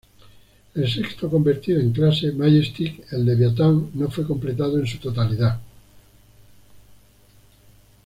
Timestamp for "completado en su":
4.25-4.97